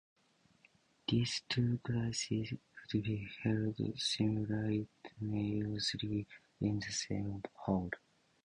These 1.07 1.43
two 1.47 1.77
classes 1.83 2.51
would 2.51 3.03
be 3.03 3.29
held 3.43 3.79
simultaneously 3.99 6.25
in 6.59 6.79
the 6.79 6.89
same 6.91 7.43
hall. 7.53 7.91